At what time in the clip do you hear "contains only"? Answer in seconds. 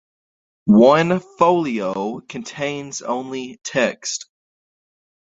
2.21-3.59